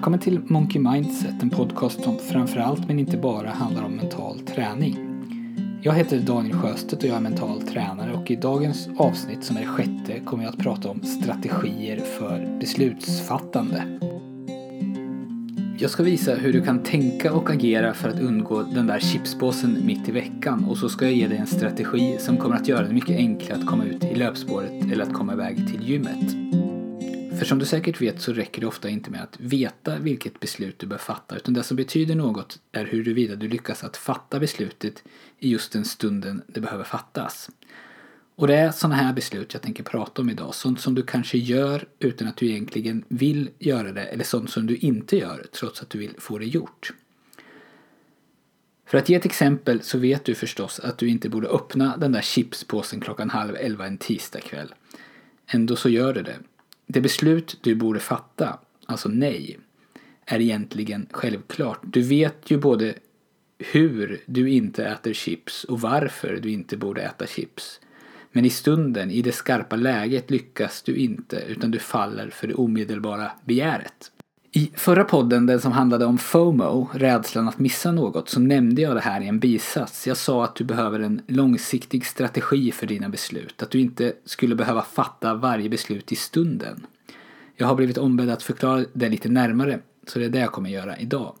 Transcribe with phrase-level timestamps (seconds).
[0.00, 4.96] Välkommen till Monkey Mindset, en podcast som framförallt men inte bara handlar om mental träning.
[5.82, 9.60] Jag heter Daniel Sjöstedt och jag är mental tränare och i dagens avsnitt som är
[9.60, 13.84] det sjätte kommer jag att prata om strategier för beslutsfattande.
[15.78, 19.86] Jag ska visa hur du kan tänka och agera för att undgå den där chipspåsen
[19.86, 22.86] mitt i veckan och så ska jag ge dig en strategi som kommer att göra
[22.86, 26.59] det mycket enklare att komma ut i löpspåret eller att komma iväg till gymmet.
[27.40, 30.78] För som du säkert vet så räcker det ofta inte med att veta vilket beslut
[30.78, 35.02] du bör fatta utan det som betyder något är huruvida du lyckas att fatta beslutet
[35.38, 37.50] i just den stunden det behöver fattas.
[38.36, 40.54] Och det är sådana här beslut jag tänker prata om idag.
[40.54, 44.66] Sånt som du kanske gör utan att du egentligen vill göra det eller sånt som
[44.66, 46.92] du inte gör trots att du vill få det gjort.
[48.86, 52.12] För att ge ett exempel så vet du förstås att du inte borde öppna den
[52.12, 54.74] där chipspåsen klockan halv elva en tisdagkväll.
[55.46, 56.36] Ändå så gör du det.
[56.92, 59.58] Det beslut du borde fatta, alltså nej,
[60.24, 61.78] är egentligen självklart.
[61.82, 62.94] Du vet ju både
[63.58, 67.80] hur du inte äter chips och varför du inte borde äta chips.
[68.32, 72.54] Men i stunden, i det skarpa läget lyckas du inte utan du faller för det
[72.54, 74.12] omedelbara begäret.
[74.52, 78.96] I förra podden, den som handlade om FOMO, rädslan att missa något, så nämnde jag
[78.96, 80.06] det här i en bisats.
[80.06, 83.62] Jag sa att du behöver en långsiktig strategi för dina beslut.
[83.62, 86.86] Att du inte skulle behöva fatta varje beslut i stunden.
[87.56, 90.70] Jag har blivit ombedd att förklara det lite närmare, så det är det jag kommer
[90.70, 91.34] göra idag.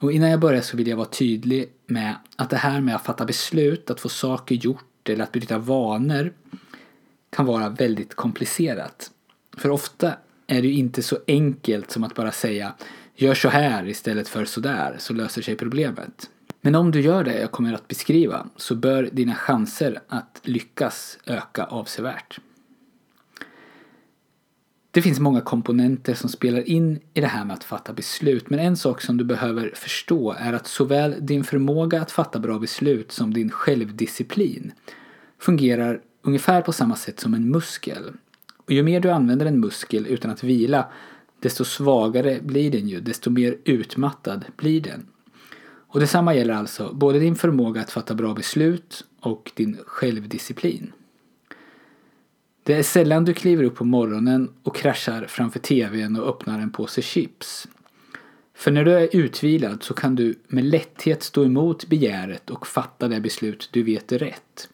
[0.00, 3.04] Och innan jag börjar så vill jag vara tydlig med att det här med att
[3.04, 6.32] fatta beslut, att få saker gjort eller att bryta vanor
[7.30, 9.10] kan vara väldigt komplicerat.
[9.56, 10.12] För ofta
[10.46, 12.74] är det ju inte så enkelt som att bara säga
[13.14, 16.30] gör så här istället för så där så löser sig problemet.
[16.60, 21.18] Men om du gör det jag kommer att beskriva så bör dina chanser att lyckas
[21.26, 22.38] öka avsevärt.
[24.90, 28.58] Det finns många komponenter som spelar in i det här med att fatta beslut men
[28.58, 33.12] en sak som du behöver förstå är att såväl din förmåga att fatta bra beslut
[33.12, 34.72] som din självdisciplin
[35.38, 38.12] fungerar ungefär på samma sätt som en muskel.
[38.66, 40.86] Och ju mer du använder en muskel utan att vila,
[41.40, 45.06] desto svagare blir den ju, desto mer utmattad blir den.
[45.88, 50.92] Och detsamma gäller alltså både din förmåga att fatta bra beslut och din självdisciplin.
[52.62, 56.70] Det är sällan du kliver upp på morgonen och kraschar framför TVn och öppnar en
[56.70, 57.68] påse chips.
[58.54, 63.08] För när du är utvilad så kan du med lätthet stå emot begäret och fatta
[63.08, 64.68] det beslut du vet är rätt.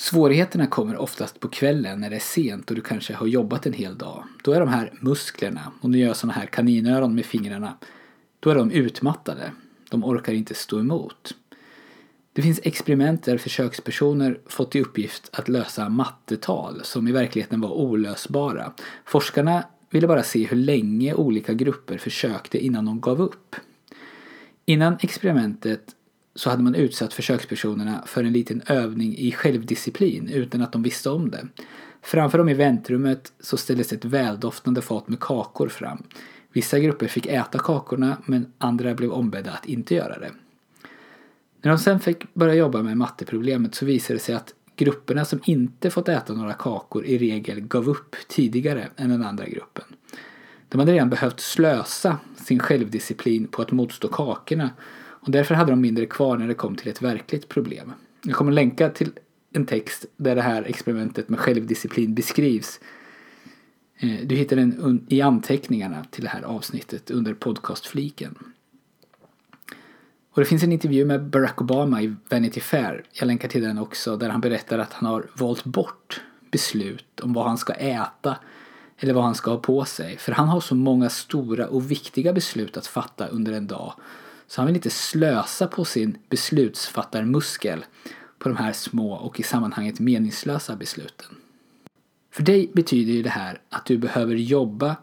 [0.00, 3.72] Svårigheterna kommer oftast på kvällen när det är sent och du kanske har jobbat en
[3.72, 4.24] hel dag.
[4.44, 7.78] Då är de här musklerna, och du gör sådana här kaninöron med fingrarna,
[8.40, 9.52] då är de utmattade.
[9.90, 11.34] De orkar inte stå emot.
[12.32, 17.70] Det finns experiment där försökspersoner fått i uppgift att lösa mattetal som i verkligheten var
[17.70, 18.72] olösbara.
[19.04, 23.56] Forskarna ville bara se hur länge olika grupper försökte innan de gav upp.
[24.64, 25.94] Innan experimentet
[26.38, 31.10] så hade man utsatt försökspersonerna för en liten övning i självdisciplin utan att de visste
[31.10, 31.46] om det.
[32.02, 36.02] Framför dem i väntrummet så ställdes ett väldoftande fat med kakor fram.
[36.52, 40.30] Vissa grupper fick äta kakorna men andra blev ombedda att inte göra det.
[41.62, 45.40] När de sen fick börja jobba med matteproblemet så visade det sig att grupperna som
[45.44, 49.84] inte fått äta några kakor i regel gav upp tidigare än den andra gruppen.
[50.68, 54.70] De hade redan behövt slösa sin självdisciplin på att motstå kakorna
[55.28, 57.92] och därför hade de mindre kvar när det kom till ett verkligt problem.
[58.24, 59.10] Jag kommer länka till
[59.52, 62.80] en text där det här experimentet med självdisciplin beskrivs.
[63.98, 68.38] Eh, du hittar den i anteckningarna till det här avsnittet under podcastfliken.
[70.30, 73.78] Och det finns en intervju med Barack Obama i Vanity Fair, jag länkar till den
[73.78, 78.36] också, där han berättar att han har valt bort beslut om vad han ska äta
[78.98, 80.16] eller vad han ska ha på sig.
[80.16, 83.94] För han har så många stora och viktiga beslut att fatta under en dag
[84.48, 87.84] så han vill inte slösa på sin beslutsfattarmuskel
[88.38, 91.26] på de här små och i sammanhanget meningslösa besluten.
[92.30, 94.96] För dig betyder ju det här att du behöver jobba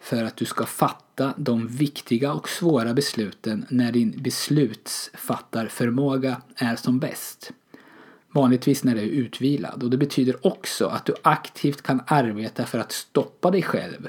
[0.00, 6.98] för att du ska fatta de viktiga och svåra besluten när din beslutsfattarförmåga är som
[6.98, 7.52] bäst.
[8.30, 12.78] Vanligtvis när du är utvilad och det betyder också att du aktivt kan arbeta för
[12.78, 14.08] att stoppa dig själv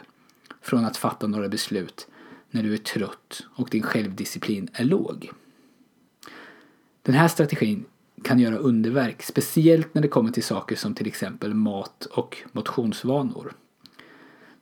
[0.61, 2.07] från att fatta några beslut
[2.51, 5.31] när du är trött och din självdisciplin är låg.
[7.01, 7.85] Den här strategin
[8.23, 13.53] kan göra underverk, speciellt när det kommer till saker som till exempel mat och motionsvanor.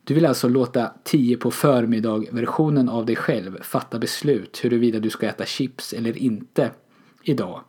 [0.04, 5.28] Du vill alltså låta 10 på förmiddag-versionen av dig själv fatta beslut huruvida du ska
[5.28, 6.72] äta chips eller inte
[7.24, 7.62] idag.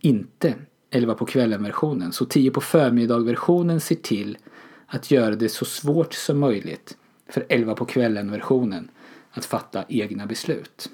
[0.00, 0.54] Inte
[0.90, 2.12] 11 på kvällen-versionen.
[2.12, 4.38] Så 10 på förmiddag-versionen ser till
[4.86, 6.96] att göra det så svårt som möjligt
[7.28, 8.88] för 11 på kvällen-versionen
[9.32, 10.90] att fatta egna beslut.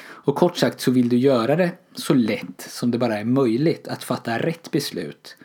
[0.00, 3.88] Och kort sagt så vill du göra det så lätt som det bara är möjligt
[3.88, 5.36] att fatta rätt beslut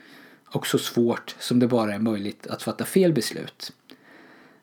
[0.46, 3.72] och så svårt som det bara är möjligt att fatta fel beslut.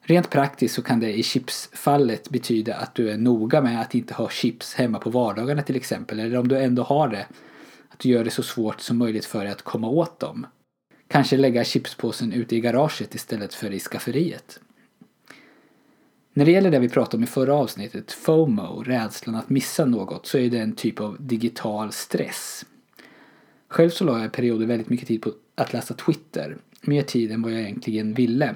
[0.01, 4.15] Rent praktiskt så kan det i chipsfallet betyda att du är noga med att inte
[4.15, 6.21] ha chips hemma på vardagarna till exempel.
[6.21, 7.27] Eller om du ändå har det,
[7.89, 10.47] att du gör det så svårt som möjligt för dig att komma åt dem.
[11.09, 14.61] Kanske lägga chipspåsen ute i garaget istället för i skafferiet.
[16.33, 20.27] När det gäller det vi pratade om i förra avsnittet, FOMO, rädslan att missa något,
[20.27, 22.65] så är det en typ av digital stress.
[23.69, 27.33] Själv så la jag i perioder väldigt mycket tid på att läsa Twitter, mer tid
[27.33, 28.55] än vad jag egentligen ville.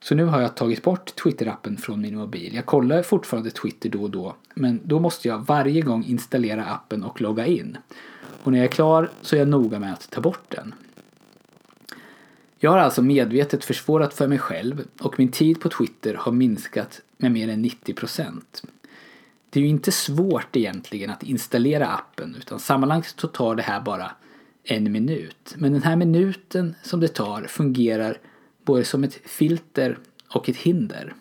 [0.00, 2.54] Så nu har jag tagit bort Twitter-appen från min mobil.
[2.54, 7.04] Jag kollar fortfarande Twitter då och då, men då måste jag varje gång installera appen
[7.04, 7.76] och logga in.
[8.42, 10.74] Och när jag är klar så är jag noga med att ta bort den.
[12.58, 17.02] Jag har alltså medvetet försvårat för mig själv och min tid på Twitter har minskat
[17.16, 18.42] med mer än 90%.
[19.50, 23.80] Det är ju inte svårt egentligen att installera appen utan sammanlagt så tar det här
[23.80, 24.10] bara
[24.64, 25.54] en minut.
[25.56, 28.18] Men den här minuten som det tar fungerar
[28.64, 29.98] både som ett filter
[30.28, 31.14] och ett hinder.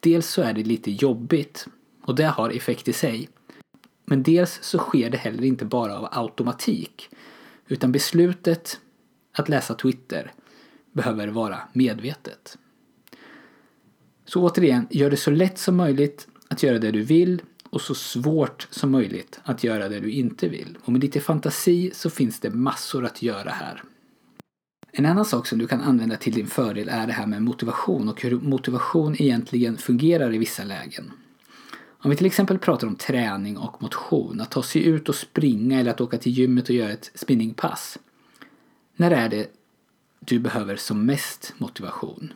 [0.00, 1.66] Dels så är det lite jobbigt
[2.02, 3.28] och det har effekt i sig.
[4.04, 7.08] Men dels så sker det heller inte bara av automatik
[7.68, 8.80] utan beslutet
[9.32, 10.32] att läsa Twitter
[10.94, 12.58] behöver vara medvetet.
[14.24, 17.94] Så återigen, gör det så lätt som möjligt att göra det du vill och så
[17.94, 20.78] svårt som möjligt att göra det du inte vill.
[20.84, 23.82] Och med lite fantasi så finns det massor att göra här.
[24.92, 28.08] En annan sak som du kan använda till din fördel är det här med motivation
[28.08, 31.12] och hur motivation egentligen fungerar i vissa lägen.
[32.04, 35.80] Om vi till exempel pratar om träning och motion, att ta sig ut och springa
[35.80, 37.98] eller att åka till gymmet och göra ett spinningpass.
[38.96, 39.46] När är det
[40.24, 42.32] du behöver som mest motivation?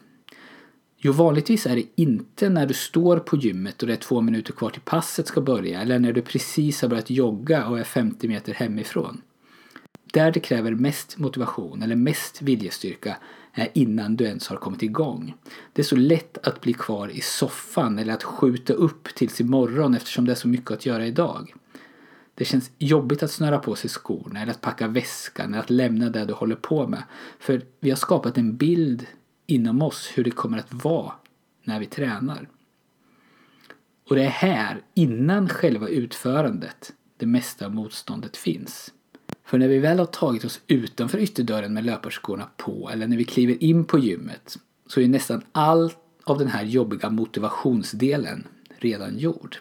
[0.97, 4.53] Jo, vanligtvis är det inte när du står på gymmet och det är två minuter
[4.53, 8.29] kvar till passet ska börja eller när du precis har börjat jogga och är 50
[8.29, 9.23] meter hemifrån.
[10.13, 13.17] Där det kräver mest motivation eller mest viljestyrka
[13.53, 15.35] är innan du ens har kommit igång.
[15.73, 19.95] Det är så lätt att bli kvar i soffan eller att skjuta upp tills imorgon
[19.95, 21.55] eftersom det är så mycket att göra idag.
[22.39, 26.11] Det känns jobbigt att snöra på sig skorna eller att packa väskan eller att lämna
[26.11, 27.03] det du håller på med.
[27.39, 29.07] För vi har skapat en bild
[29.47, 31.13] inom oss hur det kommer att vara
[31.65, 32.49] när vi tränar.
[34.09, 38.93] Och det är här, innan själva utförandet, det mesta av motståndet finns.
[39.45, 43.25] För när vi väl har tagit oss utanför ytterdörren med löparskorna på eller när vi
[43.25, 48.47] kliver in på gymmet så är nästan allt av den här jobbiga motivationsdelen
[48.79, 49.59] redan gjord.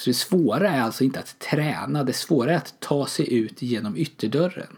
[0.00, 3.62] Så det svåra är alltså inte att träna, det svåra är att ta sig ut
[3.62, 4.76] genom ytterdörren.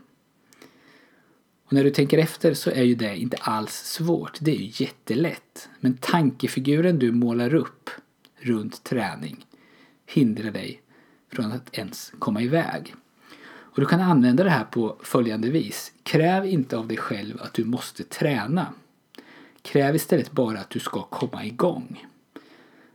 [1.65, 4.85] Och när du tänker efter så är ju det inte alls svårt, det är ju
[4.85, 5.69] jättelätt.
[5.81, 7.91] Men tankefiguren du målar upp
[8.37, 9.47] runt träning
[10.07, 10.83] hindrar dig
[11.33, 12.95] från att ens komma iväg.
[13.45, 15.93] Och du kan använda det här på följande vis.
[16.03, 18.67] Kräv inte av dig själv att du måste träna.
[19.63, 22.07] Kräv istället bara att du ska komma igång.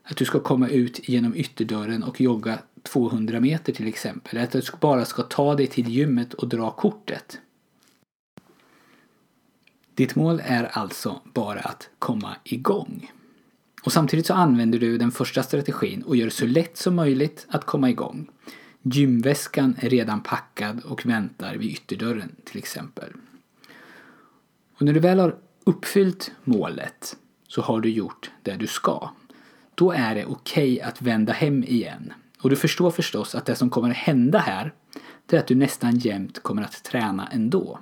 [0.09, 4.37] Att du ska komma ut genom ytterdörren och jogga 200 meter till exempel.
[4.37, 7.39] Att du bara ska ta dig till gymmet och dra kortet.
[9.95, 13.11] Ditt mål är alltså bara att komma igång.
[13.83, 17.45] Och samtidigt så använder du den första strategin och gör det så lätt som möjligt
[17.49, 18.29] att komma igång.
[18.81, 23.13] Gymväskan är redan packad och väntar vid ytterdörren till exempel.
[24.75, 29.09] Och när du väl har uppfyllt målet så har du gjort det du ska.
[29.77, 32.13] Då är det okej okay att vända hem igen.
[32.41, 34.73] Och du förstår förstås att det som kommer att hända här
[35.25, 37.79] det är att du nästan jämt kommer att träna ändå.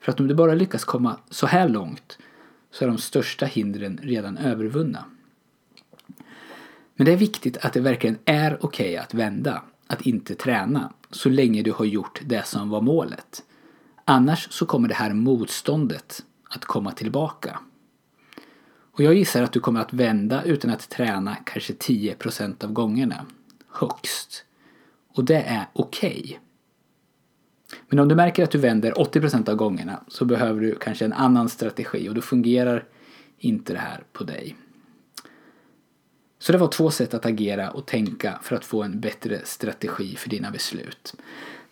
[0.00, 2.18] För att om du bara lyckas komma så här långt
[2.70, 5.04] så är de största hindren redan övervunna.
[6.94, 10.92] Men det är viktigt att det verkligen är okej okay att vända att inte träna
[11.10, 13.42] så länge du har gjort det som var målet.
[14.04, 17.58] Annars så kommer det här motståndet att komma tillbaka.
[18.92, 23.26] Och jag gissar att du kommer att vända utan att träna kanske 10% av gångerna.
[23.68, 24.44] Högst.
[25.14, 26.22] Och det är okej.
[26.24, 26.36] Okay.
[27.88, 31.12] Men om du märker att du vänder 80% av gångerna så behöver du kanske en
[31.12, 32.84] annan strategi och då fungerar
[33.38, 34.56] inte det här på dig.
[36.38, 40.16] Så det var två sätt att agera och tänka för att få en bättre strategi
[40.16, 41.14] för dina beslut.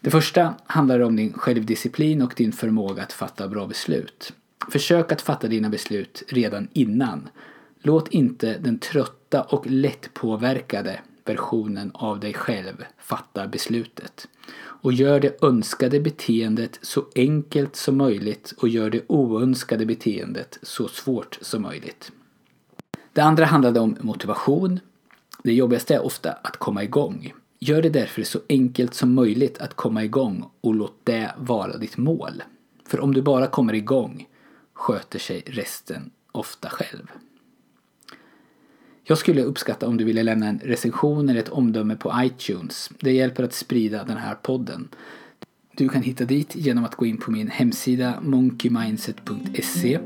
[0.00, 4.32] Det första handlar om din självdisciplin och din förmåga att fatta bra beslut.
[4.68, 7.28] Försök att fatta dina beslut redan innan.
[7.82, 14.28] Låt inte den trötta och lättpåverkade versionen av dig själv fatta beslutet.
[14.56, 20.88] Och gör det önskade beteendet så enkelt som möjligt och gör det oönskade beteendet så
[20.88, 22.12] svårt som möjligt.
[23.12, 24.80] Det andra handlade om motivation.
[25.42, 27.32] Det jobbigaste är ofta att komma igång.
[27.58, 31.96] Gör det därför så enkelt som möjligt att komma igång och låt det vara ditt
[31.96, 32.42] mål.
[32.86, 34.26] För om du bara kommer igång
[34.80, 37.10] sköter sig resten ofta själv.
[39.04, 42.90] Jag skulle uppskatta om du ville lämna en recension eller ett omdöme på iTunes.
[43.00, 44.88] Det hjälper att sprida den här podden.
[45.76, 49.98] Du kan hitta dit genom att gå in på min hemsida monkeymindset.se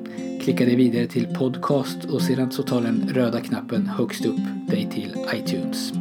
[0.43, 4.91] Klicka dig vidare till podcast och sedan så tar den röda knappen högst upp dig
[4.93, 5.93] till iTunes.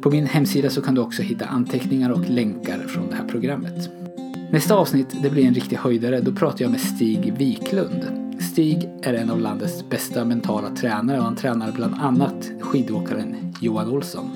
[0.00, 3.99] På min hemsida så kan du också hitta anteckningar och länkar från det här programmet.
[4.52, 6.20] Nästa avsnitt det blir en riktig höjdare.
[6.20, 8.06] Då pratar jag med Stig Wiklund.
[8.40, 13.88] Stig är en av landets bästa mentala tränare och han tränar bland annat skidåkaren Johan
[13.88, 14.30] Olsson.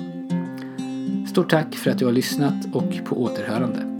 [1.29, 3.94] Stort tack för att du har lyssnat och på återhörande.